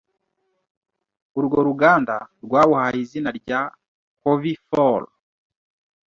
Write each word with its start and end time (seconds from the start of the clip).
urwo 1.37 1.57
ruganda 1.67 2.15
rwawuhaye 2.43 2.99
izina 3.05 3.29
rya 3.39 3.61
Covifor 4.23 5.01